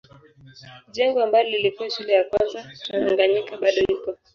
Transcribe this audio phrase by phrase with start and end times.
[0.91, 4.17] Jengo ambalo lilikuwa shule ya kwanza Tanganyika bado iko.